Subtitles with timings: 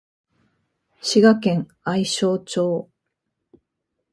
[0.99, 2.89] 滋賀県愛荘町